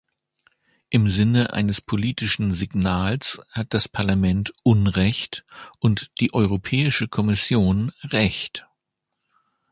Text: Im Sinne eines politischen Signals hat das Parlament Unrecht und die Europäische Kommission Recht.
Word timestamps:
Im 0.89 1.07
Sinne 1.07 1.53
eines 1.53 1.79
politischen 1.79 2.51
Signals 2.51 3.39
hat 3.51 3.75
das 3.75 3.87
Parlament 3.87 4.51
Unrecht 4.63 5.45
und 5.77 6.09
die 6.21 6.33
Europäische 6.33 7.07
Kommission 7.07 7.91
Recht. 8.05 8.65